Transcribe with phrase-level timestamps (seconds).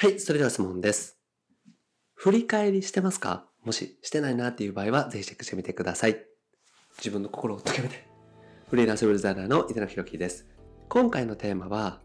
[0.00, 1.18] はい、それでは質問です。
[2.14, 3.48] 振り返りしてますか？
[3.64, 6.24] もししてないなっていう場合は、ぜひチェックしてみてください。
[6.98, 8.06] 自分の心を解けめて。
[8.70, 10.46] フリーランスウェブデザイナーの井田野博樹です。
[10.88, 12.00] 今回のテーマは、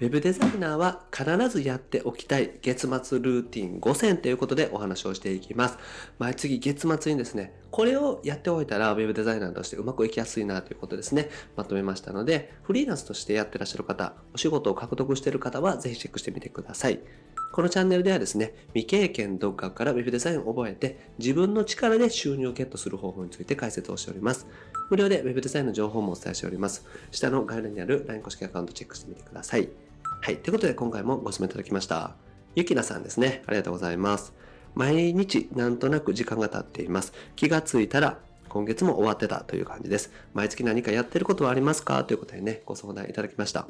[0.00, 5.78] ウェブデザイナーは必ずやっておきたい月末ルーティン5選ということでお話をしていきます。
[6.18, 16.98] 毎月月末にですね、これをやっておいたらウェブデザイナーとしてうまくいきやすいなということですね、まとめましたので、フリーランスとしてやってらっしゃる方、お仕事を獲得している方はぜひチェックしてみてください。
[17.52, 24.48] このチャンネルではですね、未経験独学からウェブデザインを覚えて、自分の力で収入をゲットする方法について解説をしております。
[24.90, 26.84] 無料でウェブデザインの情報もお伝えしております。
[27.12, 29.68] 下の概要欄にある LINE 公式アカウントチェックしてみてください。
[30.24, 30.38] はい。
[30.38, 32.16] ということで今回もご質問いただきました。
[32.54, 33.42] ゆきなさんですね。
[33.46, 34.32] ありがとうございます。
[34.74, 37.12] 毎日なんとなく時間が経っています。
[37.36, 38.16] 気がついたら
[38.48, 40.10] 今月も終わってたという感じです。
[40.32, 42.04] 毎月何かやってることはありますか？
[42.04, 43.66] ということでね、ご相談いただきました。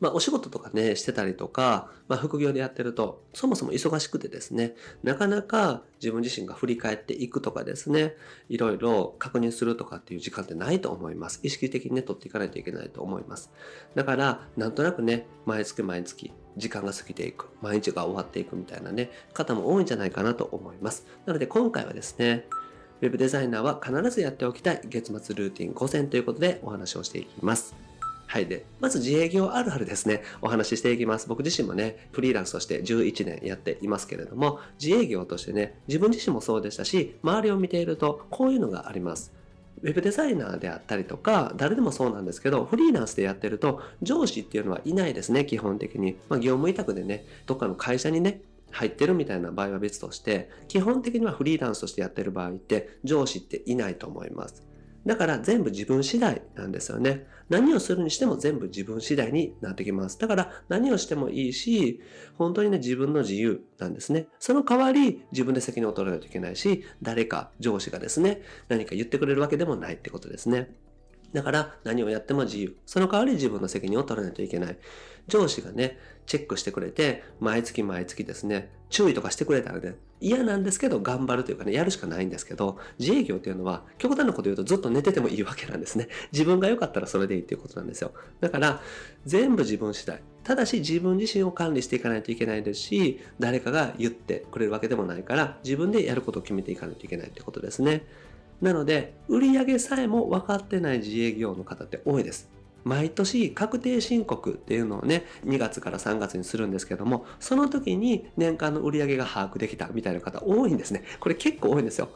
[0.00, 8.14] まあ、お仕事とかね、してたりとか、まあ、副業でやってると、そもそも忙しくてですね、なかなか自分自身が振り返っていくとかですね、
[8.48, 11.40] いろいろ確認するとかっていう時間ってないと思います。
[11.42, 13.50] 意識的にね、取っていかないといけないと思います。
[13.94, 21.06] だから、なんとなくね、毎月毎月、時間が過ぎていく、毎日が終わっていくみたいなね、方も多いんじゃないかなと思います。
[21.26, 22.46] なので、今回はですね、
[23.00, 27.74] ウェブデザイナーは必ずやっておきたい月末ルーティン5選ということでお話をしていきます。
[28.34, 28.46] はい。
[28.46, 31.28] で、まず自営業あるあるですね、お話ししていきます。
[31.28, 39.32] 僕自身もね、フリーランスとして11年やっていますけれども、自営業としてね、自分自身もそうでしたし、周りを見ていると、こういうのがあります。
[39.82, 46.16] ウェブデザイナーであったりとか、誰でもそうなんですけど、フリーランスでやってると、上司っていうのはいないですね、基本的に。
[46.28, 48.40] まあ、業務委託でね、どっかの会社にね、
[48.72, 54.73] 入ってるみたいな場合は別として、基本的にはフリーランスとしてやってる場合って、上司っていないと思います。
[55.06, 57.26] だから全部自分次第なんですよね。
[57.50, 60.18] 何をするにしても全部自分次第になってきます。
[60.18, 62.00] だから何をしてもいいし、
[62.38, 64.28] 本当にね自分の自由なんですね。
[64.38, 70.70] その代わり自分で責任を取らないといけないし、誰か上司がですね、何か言ってくれるわけでもないってことですね。
[71.34, 72.76] だから何をやっても自由。
[72.86, 74.78] その代わり自分の責任を取らないといけない。
[75.26, 86.08] 上司がね、チェックしてくれて、毎月毎月ですね、注意とかしてくれたらね、嫌なんですけど頑張るというかね、やるしかないんですけど、自営業っていうのは、極端なこと言うとずっと寝ててもいいわけなんですね。
[86.32, 88.12] 自分が良かったらそれでいいっていうことなんですよ。
[88.40, 88.80] だから、
[89.26, 90.22] 全部自分次第。
[90.44, 98.06] ただし自分自身を管理していかないといけないですし、誰かが言ってくれるわけでもないから、自分でやることを決めていかないといけないってことですね。
[98.60, 102.50] なので、売上さえも分かってない自営業の方って多いです。
[102.84, 111.02] 毎年確定申告っていうのをね、2月から3月にするんですけども、その時に年間の売上が把握できたみたいな方多いんですね。
[111.20, 112.10] これ結構多いんですよ。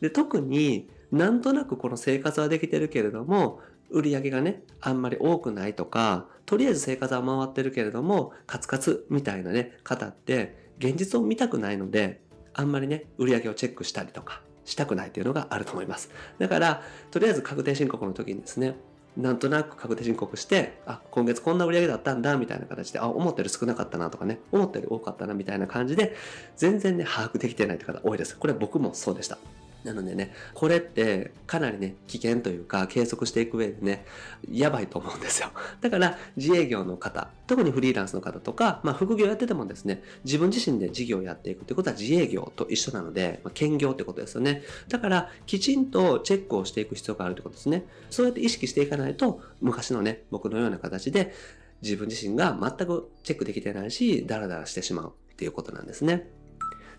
[0.00, 3.60] で、特になんとなくこの生活はできてるけれども、
[3.90, 12.22] 売上がね、あんまり多くないとか、とりあえず生活は回ってるけれども、カツカツみたいなね、方って、現実を見たくないので、
[12.54, 16.10] あんまりね、売り上げをチェックしたりとか、したくないっていうのがあると思います。
[16.38, 18.76] だから、とりあえず確定申告の時にですね、
[19.16, 26.16] なんとなく確定申告して、あ、今月こんな売り上げだったんだ、みたいな形で、あ、思ったより少なかったなとかね、思ったより多かったな、みたいな感じで、
[26.56, 28.36] 全然ね、把握できてないって方多いです。
[28.36, 29.38] これ僕もそうでした。
[29.84, 34.06] なのでね、これってかなりね、危険というか、計測していく上でね、
[34.50, 35.50] やばいと思うんですよ。
[35.82, 44.62] だから、自営業の方、特にフリーランスの方とか、まあ、副業やっててもですね、自分自身で事業をやっていくということは自営業と一緒なので、まあ、兼業ってことですよね。
[44.88, 47.84] だから、きちんとチェックをしていく必要があるということですね。
[48.10, 51.34] そうやって意識していかないと、昔のね、僕のような形で、
[51.82, 56.30] 自分自身が全くチェックできてないし、ダラダラしてしまうっていうことなんですね。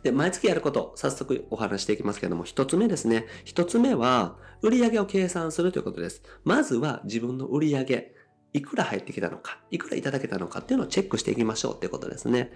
[0.06, 3.26] で、毎月やること、早速お話していきますけども、一つ目ですね。
[3.44, 6.22] 一つ目は、売上を計算するということです。
[6.44, 8.14] まずは自分の売上、
[8.54, 12.52] いくら入ってきたのか、いくらいただけたのかっていうのをチェックしていきましょうっていうことですね。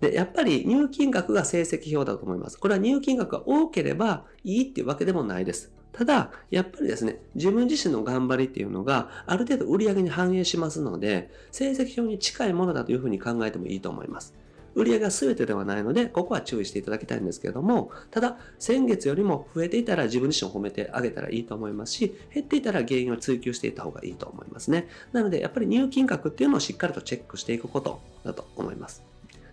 [0.00, 2.58] で、やっぱり入金額が成績表だと思います。
[2.58, 5.70] これは入金額が多ければいいっていうわけでもないです。
[5.92, 14.32] ただ、やっぱりですね、自分自身の頑張りっていうのがある程度売り上げに反映しますので、成績表に近いものだというふうに考えてもいいと思います。
[14.74, 24.88] 売上が全てではないので、ここは注意していただきたいんですけれども、ただ、先月よりも増えていたら自分自身を褒めてあげたらいいと思いますし、減っていたら原因を追求していった方がいいと思いますね。
[25.12, 29.08] なので、やっぱり入金額っていうのをしっかりとチェックしていくことだと思います。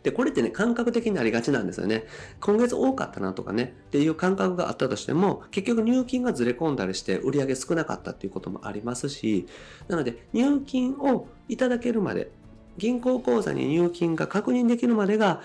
[0.06, 2.06] で、これってね、感覚的になりがちなんですよね。
[2.39, 9.47] 今月多かったなとかね、っていう感覚があったとしても、結局入金がずれ込んだりして売り上げ少なかったっていうこともありますし、
[9.88, 12.29] なので、入金をいただけるまで、
[12.77, 15.42] 銀行口座に入金が確認できるまでが、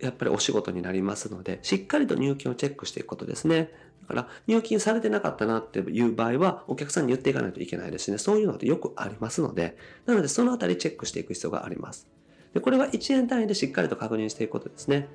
[0.00, 3.70] やっぱりお仕事になりますので、しっかりと入金をチェックしていくことですね。
[4.02, 8.18] だから、入金されてなかったなっていう場合は、お客さんに言っていかないといけないですね。
[8.18, 9.76] そういうのってよくありますので、
[10.06, 12.06] なので、そのあたりチェックしていく必要があります。
[12.54, 15.08] でこれは1円単位でしっかりと確認していくことですね。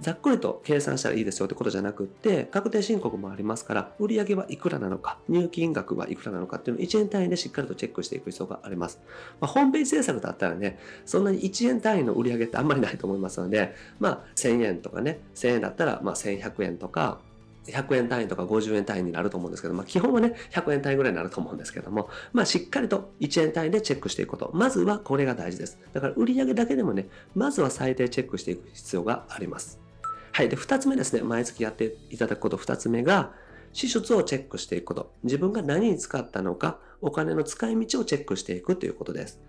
[0.00, 9.00] ざっくりと計算したらいいですよってことじゃなくって、確定申告もありますから、売上はいくらなのか、入金額はいくらなのかっていうのを1円単位でしっかりとチェックしていく必要があります。
[9.40, 17.18] まあ、ホームページ制作だったらね、そんなに1円単位の売上ってあんまりないと思いますので、まあ、1000円とかね、1000円だったら、まあ、1100円とか、
[17.66, 24.50] 100円単位とか50円単位になると思うんですけど、まあ、基本はね、100円単位ぐらいになると思うんですけども、まあ、しっかりと1円単位でチェックしていくこと。
[24.54, 25.78] まずはこれが大事です。
[25.92, 29.87] だから売上だけでもね、まずは最低チェックしていく必要があります。
[30.32, 30.48] はい。
[30.48, 31.22] で、二つ目ですね。
[31.22, 32.56] 毎月やっていただくこと。
[32.56, 33.32] 二つ目が、
[33.72, 35.12] 支出をチェックしていくこと。
[35.24, 39.40] 自分が何に使ったのか、お金の使い道をチェックしていくということです。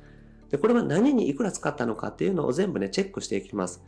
[0.49, 3.83] で、これは何にいくら使ったのかっていうのを全部ね、チェックしていきます。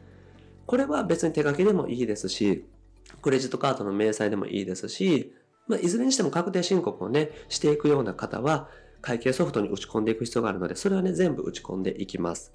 [0.65, 2.65] これは別に手書きでもいいですし、
[3.21, 5.33] クレジットカードの明細でもいいですし、
[5.67, 8.69] まあ、いずれにしても確定申告をね、していくような方は、
[9.01, 12.53] 会計ソフトに打ち込んでいく必要があるので、それはね、全部打ち込んでいきます。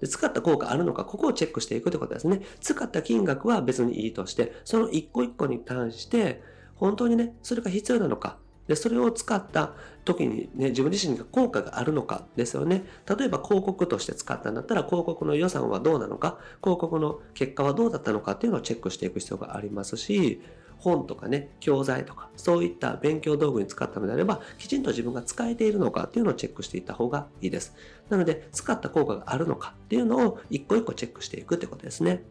[0.00, 2.42] で使った効果あるのか、ここをチェックしていくということですね。
[2.60, 6.42] 使った金額は別にいいとして、その一個一個に対して、
[6.74, 8.38] 本当にね、それが必要なのか。
[8.68, 12.84] で、それを使った時にね、自分自身が効果があるのかですよね。
[13.08, 20.42] 例えば広告として使ったんだったら、広告の予算はどうなのか、広告の結果はどうだったのかっていうのをチェックしていく必要がありますし、
[20.78, 27.74] 本とかね、教材とか、そういった勉強道具に使ったのであれば、きちんと自分が使えているのかっていうのをチェックしていった方がいいです。
[28.08, 32.24] なので、使った効果があるのかっていうのを一個一個チェックしていくってことですね。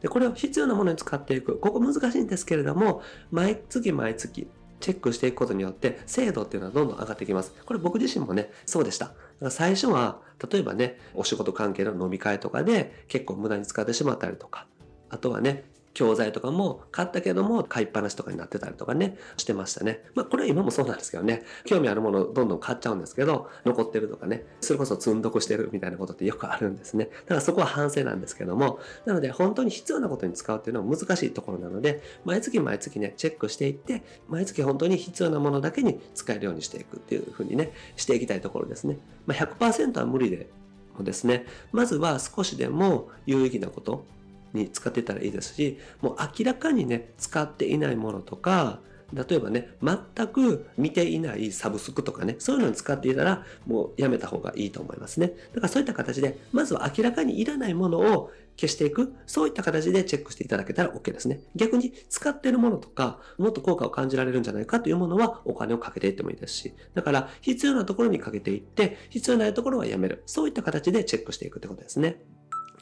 [0.00, 1.58] で、これを必要なものに使っていく。
[1.58, 4.48] ここ難しいんですけれども、毎月毎月、
[4.80, 7.52] チェックしていくことによって精度っていうのはどんどん上がってきます。
[7.64, 9.06] これ僕自身もね、そうでした。
[9.06, 14.66] だから最初は、例えばね、お仕事関係の飲み会とかで結構無駄に使ってしまったりとか、
[15.10, 15.64] あとはね、
[15.98, 20.04] 教材とかも買ったけども買いっぱなしとかになってたりとかね、してましたね。
[20.14, 27.06] まあこれは今もそうなんですけどね、興味あるものをどんどん買っちゃうんですけど、残ってるとかね、それこそ積んどくしてるみたいなことってよくあるんですね。
[27.06, 38.98] だからそこは反省なんですけども、なので本当に必要なことに使うっていうのは難しいところなので、毎月毎月ね、チェックしていって、毎月本当に必要なものだけに使えるようにしていくっていうふうにね、していきたいところですね。
[39.26, 40.48] まあ100%は無理で
[40.96, 44.04] もですね、まずは少しでも有意義なこと、
[44.52, 48.80] に使ってたらいいですし、もう明らかにね、使っていないものとか、
[49.12, 55.32] 例えばね、全く見ていないサブスクとかね、そういうのに使っていたら、もうやめた方がいいと思いますね。
[55.54, 61.40] だからそういった形で、まずは明らかにいらないものを消していく、そういった形でチェックしていただけたら OK ですね。
[61.56, 70.22] 逆に使ってるものとか、もっと効果を感じられるんじゃないかというものはお金をかけていってもいいですし、だから必要なところにかけていって、必要ないところはやめる。
[70.26, 72.20] そういった形でチェックしていくってことですね。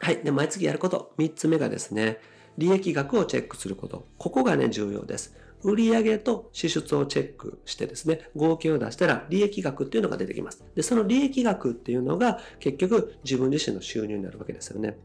[0.00, 0.19] はい。
[0.22, 1.12] で、毎月やること。
[1.19, 2.19] 3つ目がですね、
[2.58, 4.06] 利益額をチェックすること。
[4.19, 5.37] ここがね、重要です。
[5.62, 10.64] 売上と支出をチェックしてですね、合計を出したら利益額っていうのが出てきます。
[10.75, 14.96] で、その利益額っていうのが結局自分自身の収入になるわけですよね。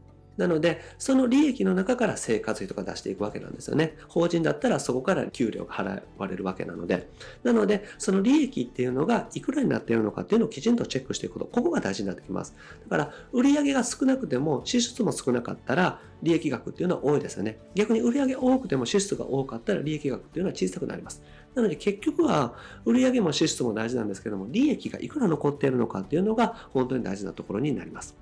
[0.42, 3.96] なので、その利益の中から生活費とか出していくわけなんですよね。
[4.08, 7.08] 法人だったらそこから給料が払われるわけなので。
[7.44, 11.44] なので、その利益っていうのがいくらになっているのかっていうのをきちんとチェックしていくこと。
[11.46, 12.56] ここが大事になってきます。
[12.88, 17.60] だから、売上が少なくても支出も少なかったら、利益額っていうのは多いですよね。
[17.76, 21.22] 逆に売上多くても支出が多かったら利益額っていうのは小さくなります。
[21.54, 22.54] なので結局は
[22.84, 28.16] 売上も支出も大事なんですけども、利益がいくら残っているのかっていうのが本当に大事なところになります。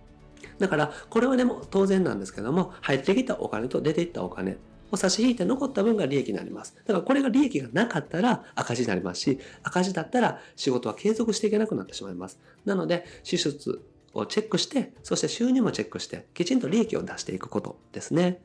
[0.61, 4.59] だから、これはでも当然なんですけども、入ってきたお金と出ていったお金
[4.93, 6.77] を差し引いて残った分が利益になります。
[6.87, 12.39] だからこれが利益がなかったら赤字になりますし、赤字だったら仕事は継続していけなくなってしまいます。
[12.65, 13.83] なので、支出
[14.13, 18.43] をチェックして、そして収入もチェックして、きちんと利益を出していくことですね。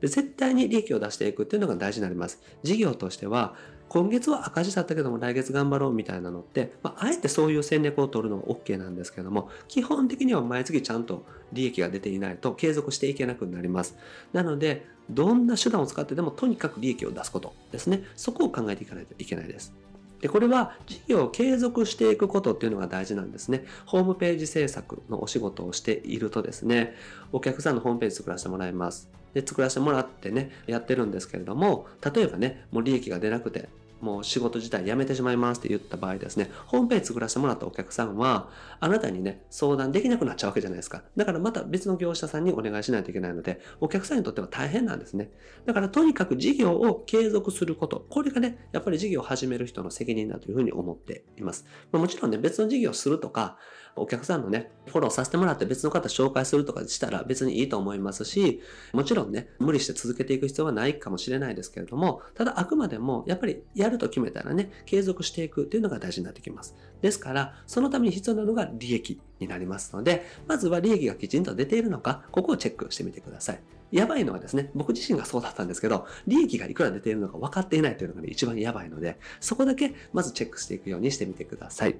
[0.00, 2.40] で絶対に利益を出していくっていうのが大事になります。
[2.62, 3.56] 事業としては、
[3.88, 13.96] 今月は赤字だったけども来月頑張ろうみたいなのって、まあ、あえてそういう戦略を取るのは OK なんですけども、基本的には毎月ちゃんと利益が出ていないと継続していけなくなります。
[14.32, 18.02] なので、どんな手段を使ってでもとにかく利益を出すことですね。
[18.14, 19.72] そこを考えていかないといけないです。
[20.20, 23.64] で、これは事業を継続していくことっていうのが大事なんですね。
[23.86, 26.94] ホームページ制作のお仕事をしているとですね、
[27.32, 29.08] お客さんのホームページ作らせてもらいます。
[29.34, 33.68] で、作らせてもらってね、やってるんですけれども、例えばね、もう利益が出なくて、
[34.00, 38.50] もう仕事自体辞めてしまいますって言った場合ですね、ホームページ作らせてもらったお客さんは、
[38.80, 41.02] あなたにね、相談できなくなっちゃうわけじゃないですか。
[41.16, 45.30] だからまた別の業者さんにお願いしないといけないので、お客さんにとっては大変なんですね。
[45.66, 48.06] だからとにかく事業を継続すること。
[48.08, 51.66] これがね、やっぱり事業を始める人の責任だというふうに思っています。
[51.92, 53.56] まあ、もちろんね、別の事業をするとか、
[54.00, 58.60] お客さんのね、フォローさせてもらって別の方紹介するとかしたら別にいいと思いますし、
[58.92, 66.74] もちろんね、無理して続けていく必要はないかもしれないですけれども、ただあくまでもやっぱりやると決めたらね、継続していくっていうのが大事になってきます。
[67.00, 73.60] ですから、そのために必要なのが利益になりますので、まずは利益がきちんと出ているのか、ここをチェックしてみてください。
[73.90, 81.96] やばいのはですね、僕自身がそうだったんですけど、利益がいくら出ているのか分かっていないというのがね、一番やばいので、そこだけまずチェックしていくようにしてみてください。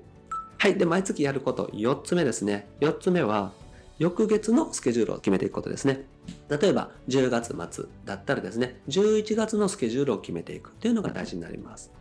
[0.61, 0.77] はい。
[0.77, 2.69] で、毎月やること、4つ目ですね。
[2.81, 3.53] 4つ目は、
[3.99, 6.05] 翌月のスケジュールを決めていくことですね。
[6.49, 11.93] 例えば、10月末だったらですね、11月のスケジュールを決めていくっていうのが大事になります。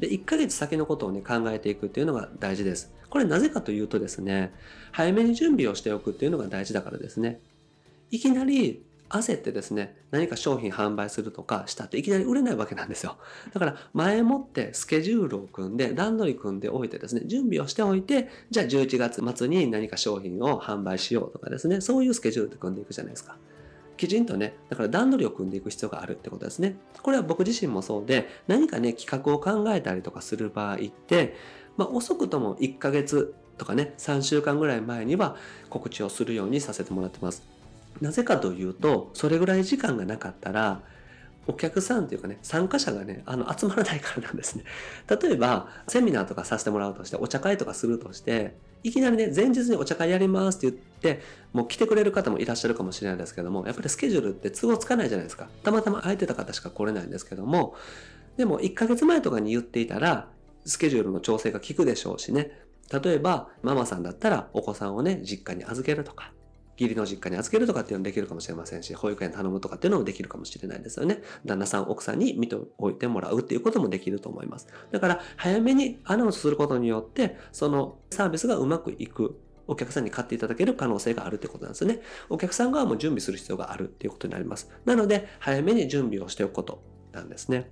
[0.00, 2.90] で、1ヶ月先のことをね、考えていくっていうのが大事です。
[3.10, 4.54] これなぜかというとですね、
[4.92, 7.40] 早めに準備をしておくっていうのが大事だからですね。
[8.10, 13.16] いきなり焦ってですね、何か商品販売するとかしたっていきなり売れないわけなんですよ。
[13.52, 23.36] だから前もってスケジュールを組んで段取り組んでおいてですね、準備をしておいて、じゃあ11月末に何か商品を販売しようとかですね、そういうスケジュールで組んでいくじゃないですか。
[23.96, 26.76] きちんとね、だから段取りを組んでいく必要があるってことですね。
[27.02, 31.34] これは僕自身もそうで、何かね、企画を考えたりとかする場合って、
[31.76, 35.36] まあ遅くとも1ヶ月とかね、3週間ぐらい前には
[35.70, 37.55] 告知をするようにさせてもらってます。
[38.00, 40.82] なぜかというと、それぐらい時間がなかったら、
[41.48, 44.64] お客さんというかね、参加者がね、あの、集まらないからなんですね。
[45.08, 51.22] 例えば、セミナーとかさせてもらうとして、お茶会とかするとして、いきなりね、前日にお茶会やりますって言って、
[51.52, 55.48] もう来てくれる方もいらっしゃるかもしれないですけども、やっぱりスケジュールって都合つかないじゃないですか。
[55.62, 57.76] たまたま空いてた方しか来れないんですけども、
[58.36, 60.28] でも1ヶ月前とかに言っていたら、
[60.64, 62.50] スケジュールの調整が効くでしょうしね。
[62.92, 66.32] 例えば、ママさんだったらお子さんをね、実家に預けるとか、
[66.78, 71.22] 義理の実家に預けるとかっていうのもできるかもしれませんし、保育園頼むとかっていうのもできるかもしれないですよね。
[71.44, 74.68] 旦那さん、奥さんに見ておいてもらうっていうこともできると思います。
[74.90, 79.40] だから、早めにアナウンスすることによって、そのサービスがうまくいく。
[79.68, 82.00] お客さんに買っていただける可能性があるってことなんですね。
[82.28, 84.70] お客さん側も準備する必要があるっていうことになります。
[84.84, 87.68] なので、早めに準備をしておくことなんですね。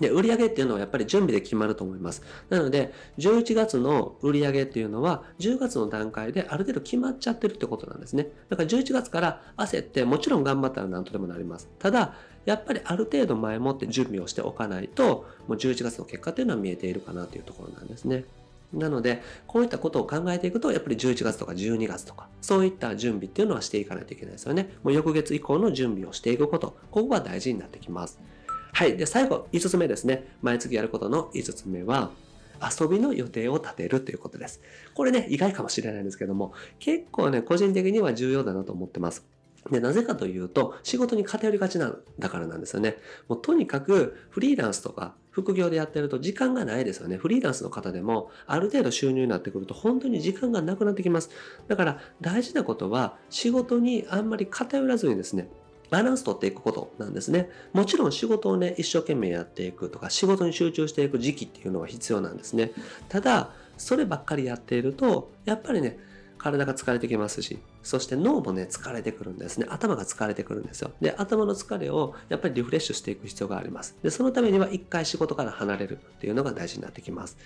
[0.00, 2.22] で、売上っていうのはやっぱり準備で決まると思います。
[2.50, 8.28] なので、11月の売上っていうのは、10月の段階である程度決まっちゃってるってことなんですね。
[8.48, 11.68] だから11月から焦って、もちろん頑張ったら何とでもなります。
[11.78, 18.24] ただ、やっぱりある程度前もって準備をしておかないと、もう11月の結果っていうのは見えているかなというところなんですね。
[18.72, 24.70] なので、こういったことを考えていくと、やっぱり11月とか12月とか、そういった準備っていうのはしていかないといけないですよね。
[24.82, 28.20] もう翌月以降の準備をしていくこと、ここが大事になってきます。
[28.74, 28.96] はい。
[28.96, 30.26] で、最後、5つ目ですね。
[30.42, 32.10] 毎月やることの5つ目は、
[32.60, 34.60] 遊びの予定を立てるということです。
[34.94, 39.24] これね、意外かもしれないんですけども、結構ね、個人的には重要だなと思ってます。
[39.70, 42.96] で、なぜかというと、仕事に偏りがちなんだからなんですよね。
[43.28, 47.16] もうとにかく、フリーランスとか、副業でやってると時間がないですよね。
[47.16, 51.30] フリーランスの方でも、ある程度収入になってくると、本当に時間がなくなってきます。
[51.68, 55.48] だから、大事なことは、仕事にあんまり偏らずにですね、
[55.94, 57.48] バランス取っていくことなんですね。
[57.72, 62.72] もちろん仕事をね、一生懸命やっていくとか、仕事に集中していく時期っていうのは必要なんですね。
[63.08, 65.96] ただ、そればっかりやっていると、やっぱりね、
[66.36, 69.68] 体が疲れてきますし、そして脳もね、疲れてくるんですね。
[69.70, 70.90] 頭が疲れてくるんですよ。
[71.00, 73.96] で、頭の疲れをやっぱりリフレッシュしていく必要があります。
[74.02, 77.38] で、そのためには一回仕事から離れるっていうのが大事になってきます。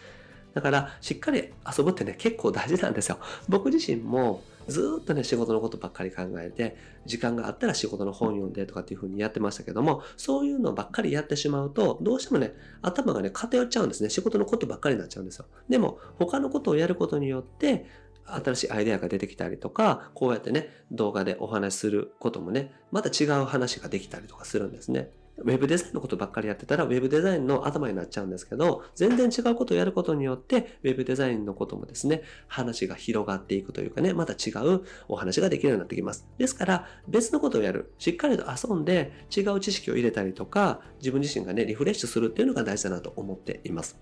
[0.54, 3.18] だから、しっかり遊ぶってね、結構大事なんですよ。
[3.46, 14.10] 僕自身も、ずっとね、仕事のことばっかり考えて、時間があったら仕事の本読んでとかっていう風にやってましたけども、そういうのばっかりやってしまうと、どうしてもね、頭がね、偏っちゃうんですね。
[14.10, 15.46] 仕事のことばっかりになっちゃうんですよ。
[15.68, 17.86] でも、他のことをやることによって、
[18.24, 25.10] 新しいアイデアが出てきたりとか、こうやってね、動画でお話しすることもね、また違う話ができたりとかするんですね。
[25.40, 36.26] ウェブデザインのことばっかりやってたら、ウェブデザインの頭になっちゃうんですけど、全然違うことをやることによって、ウェブデザインのこともですね、話が広がっていくというかね、また違うお話ができるようになってきます。
[36.38, 37.92] ですから、別のことをやる。
[37.98, 43.98] しっかりと遊んで、違う知識を入れたりとか、自分自身がね、リフレッシュするっていうのが大事だなと思っています。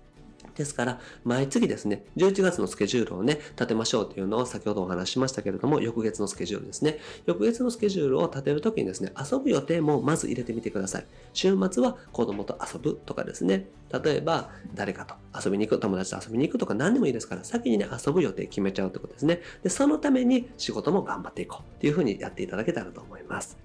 [0.57, 6.97] ですから、毎月ですね、11月のスケジュールをね、立てましょうというのを先ほどお話ししましたけれども、翌月のスケジュールですね。
[7.25, 11.05] 翌月のスケジュールを立てるときにですね、遊ぶ予定もまず入れてみてください。
[11.33, 13.67] 週末は子供と遊ぶとかですね。
[14.03, 19.41] 例えば、誰かと遊びに行く、友達と遊びに行くとか何でもいいですから、先にね、遊ぶ予定決めちゃうってことですね。
[19.63, 23.57] で、そのために仕事も頑張っていこうっていうふうにやっていただけたらと思います。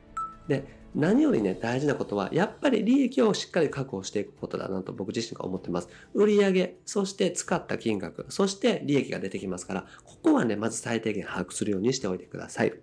[0.49, 5.89] で、何よりね、大事なことは、やっぱり利益をしっかり確保していくことだなと僕自身が思ってます。
[6.13, 12.75] 売上、そして使った金額、そして利益が出てきますから、ここはね、まず最低限把握するようにしておいてください。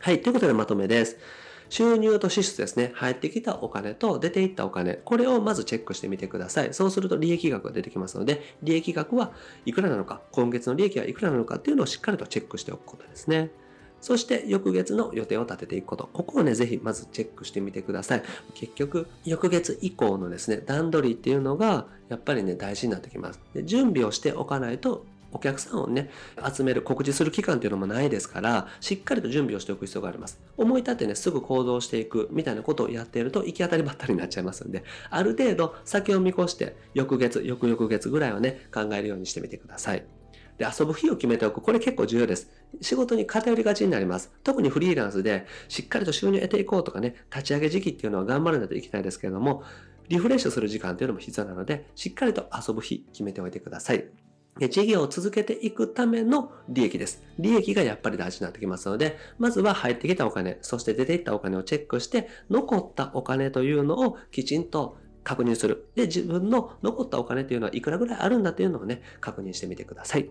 [0.00, 1.16] はい、ということでまとめです。
[1.70, 2.92] 収入と支出ですね。
[2.94, 4.94] 入ってきたお金と出ていったお金。
[4.94, 6.72] これをまずチェックしてみてください。
[6.72, 9.32] そうすると利益額が出てきますので、利益額は
[9.64, 13.50] いくらなのか、今月の利益はいくらなのかっていうのをしっかりとチェックしておくことですね。
[14.00, 16.08] そして翌月の予定を立てていくこと。
[16.12, 18.22] ここをね、ぜひまずチェックしてみてください。
[18.54, 23.40] 結局、翌月以降のですね、段取りっていうのが、やっぱりね、大事になってきます。
[23.54, 26.10] で準備をしておかないと、お客さんをね、
[26.54, 30.40] 集める、告知する期間っていうのもないですから、しっかりと準備をしておく必要があります。
[30.56, 40.17] 思い立ってね、すぐ行動していくみたいなことをやっていると、行き当たりばったりになっちゃいますんで、ある程度先を見越して、翌月、翌々月ぐらいはね、考えるようにしてみてください。
[40.58, 41.60] で、遊ぶ日を決めておく。
[41.60, 42.50] これ結構重要です。
[42.80, 44.32] 仕事に偏りがちになります。
[44.42, 49.62] 特にフリーランスでしっかりと収入を得ていこうとかね、立ち上げ時期っていうのは頑張らないといけないですけれども、
[50.08, 54.08] リフレッシュする時間っていうのも必要なので、しっかりと遊ぶ日決めておいてください。
[54.58, 57.22] で事業を続けていくための利益です。
[57.38, 65.90] 利益がやっぱり大事になってきますので、まずは入ってきたお金、そして出ていったお金をチェックして、残ったお金というのをきちんと確認する。
[65.94, 70.28] で、自分の残ったお金っていうのはいくらぐらいあるんだっていうのをね、確認してみてください。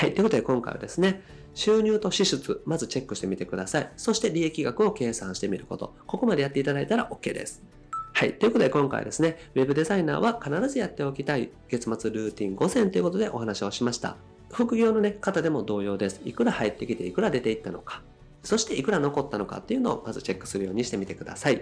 [0.00, 0.14] はい。
[0.14, 1.20] ということで今回はですね、
[1.52, 3.90] 収入と支出、まずチェックしてみてください。
[3.98, 5.94] そして利益額を計算してみること。
[6.06, 7.62] ここまでやっていただいたら OK です。
[8.14, 8.32] はい。
[8.32, 14.16] ということで今回はですね、Web デザイナーは必ずやっておきたい月末ルーティン5選ということでお話をしました。
[14.50, 16.22] 副業の、ね、方でも同様です。
[16.24, 18.00] いくら入ってきていくら出ていったのか。
[18.42, 21.60] そしていくら残ったのかっていうのをまずチェックするようにしてみてください。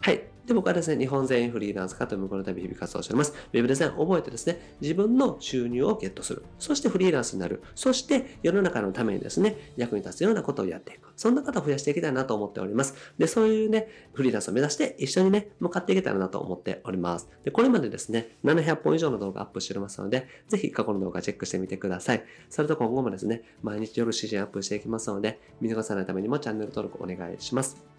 [0.00, 0.22] はい。
[0.46, 3.34] で、僕はですね、日本全員フリーランス化という向こうの旅日々活動しております。
[3.52, 6.44] ウェブデザイン覚えてですね、自分の収入をゲットする。
[6.58, 7.62] そしてフリーランスになる。
[7.74, 11.10] そして世の中のためにですね、役に立つようなことをやっていく。
[11.16, 12.94] そんな方を増やしていきたいなと思っております。
[13.18, 17.28] で、そういうね、フリーランスを目指して一緒にね、向かっていけたらなと思っております。
[17.44, 22.24] で、これまでですね、700本以上の動画アップしておりますので、ぜひ過去の動画チェックしてみてください。
[22.50, 27.95] それと今後もですね、毎日夜7時にアップしていきますので、見逃さないためにもチャンネル登録お願いします。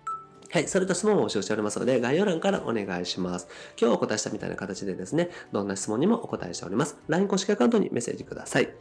[0.58, 0.68] はい。
[0.68, 3.48] それと質問も募集しておりますので、概要欄からお願いします。
[3.80, 6.98] 今日お答えしたみたいな形でですね、どんな質問にもお答えしております。
[7.08, 8.74] LINE 公式アカウントにメッセージください。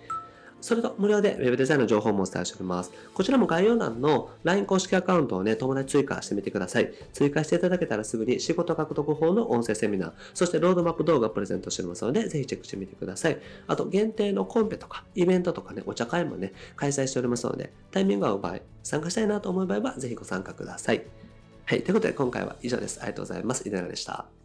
[0.63, 2.91] それと無料で Web デザインの情報もお伝えしております。
[3.13, 6.91] こちらも概要欄の LINE 公式アカウントをね、友達追加してみてください。
[7.13, 13.39] 追加していただけたらすぐに仕事獲得法の音声セミナー、そしてロードマップ動画をプレゼントしておりますので、ぜひチェックしてみてください。
[13.67, 21.26] あと、限定のコンペとか、イベントとかね、お茶会もね、開催しておりますので、タイミングが合う場合、参加したいなと思う場合は、ぜひご参加ください。
[21.69, 21.83] はい。
[21.83, 23.01] ということで今回は以上です。
[23.01, 23.69] ありがとうございます。
[23.69, 24.36] 稲田でした。